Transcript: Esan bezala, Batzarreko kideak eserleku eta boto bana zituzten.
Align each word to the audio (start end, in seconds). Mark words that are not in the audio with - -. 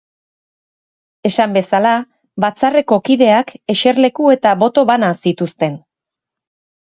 Esan 1.29 1.51
bezala, 1.57 1.91
Batzarreko 2.45 2.97
kideak 3.09 3.53
eserleku 3.75 4.31
eta 4.37 4.53
boto 4.65 4.87
bana 4.93 5.11
zituzten. 5.27 5.77